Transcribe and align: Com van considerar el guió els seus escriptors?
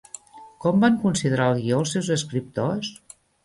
Com 0.65 0.79
van 0.85 0.97
considerar 1.03 1.51
el 1.51 1.61
guió 1.61 1.79
els 1.85 1.95
seus 1.97 2.13
escriptors? 2.19 2.95